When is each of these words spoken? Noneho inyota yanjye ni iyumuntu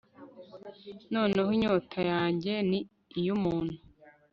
Noneho 1.13 1.49
inyota 1.57 1.99
yanjye 2.11 2.53
ni 2.69 2.79
iyumuntu 3.19 3.75